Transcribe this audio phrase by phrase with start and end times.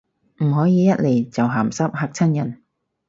[0.39, 2.63] 唔可以一嚟就鹹濕，嚇親人